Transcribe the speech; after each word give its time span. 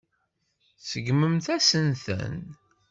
Tseggmemt-asen-ten. 0.79 2.35